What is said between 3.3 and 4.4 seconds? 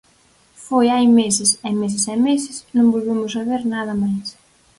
saber nada máis.